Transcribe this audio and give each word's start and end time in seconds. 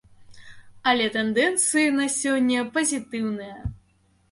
Але 0.91 1.05
тэндэнцыі 1.17 1.93
на 1.99 2.09
сёння 2.17 2.65
пазітыўныя. 2.79 3.57